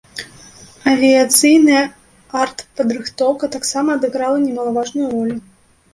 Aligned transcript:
Авіяцыйная 0.91 1.83
артпадрыхтоўка 2.45 3.45
таксама 3.57 3.89
адыграла 3.99 4.37
немалаважную 4.47 5.07
ролю. 5.17 5.37